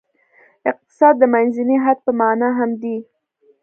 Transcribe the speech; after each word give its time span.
اقتصاد 0.69 1.13
د 1.19 1.23
منځني 1.33 1.77
حد 1.83 1.97
په 2.05 2.11
معنا 2.19 2.49
هم 2.57 2.71
دی. 2.81 2.97